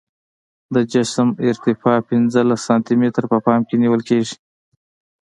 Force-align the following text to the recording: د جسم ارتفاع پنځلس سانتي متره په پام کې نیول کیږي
د 0.73 0.75
جسم 0.93 1.27
ارتفاع 1.49 1.97
پنځلس 2.09 2.59
سانتي 2.67 2.95
متره 3.01 3.25
په 3.33 3.39
پام 3.45 3.61
کې 3.67 3.75
نیول 3.83 4.01
کیږي 4.09 4.35